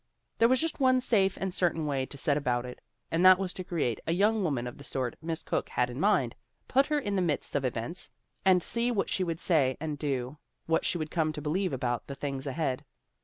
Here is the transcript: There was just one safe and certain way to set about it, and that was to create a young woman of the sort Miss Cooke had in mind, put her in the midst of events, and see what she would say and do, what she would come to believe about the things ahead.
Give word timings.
There 0.39 0.47
was 0.49 0.59
just 0.59 0.79
one 0.79 0.99
safe 0.99 1.37
and 1.39 1.53
certain 1.53 1.85
way 1.85 2.07
to 2.07 2.17
set 2.17 2.35
about 2.35 2.65
it, 2.65 2.81
and 3.11 3.23
that 3.23 3.37
was 3.37 3.53
to 3.53 3.63
create 3.63 4.01
a 4.07 4.13
young 4.13 4.43
woman 4.43 4.65
of 4.65 4.79
the 4.79 4.83
sort 4.83 5.15
Miss 5.21 5.43
Cooke 5.43 5.69
had 5.69 5.91
in 5.91 5.99
mind, 5.99 6.35
put 6.67 6.87
her 6.87 6.97
in 6.97 7.15
the 7.15 7.21
midst 7.21 7.55
of 7.55 7.63
events, 7.63 8.09
and 8.43 8.63
see 8.63 8.89
what 8.89 9.11
she 9.11 9.23
would 9.23 9.39
say 9.39 9.77
and 9.79 9.99
do, 9.99 10.39
what 10.65 10.85
she 10.85 10.97
would 10.97 11.11
come 11.11 11.31
to 11.33 11.39
believe 11.43 11.71
about 11.71 12.07
the 12.07 12.15
things 12.15 12.47
ahead. 12.47 12.83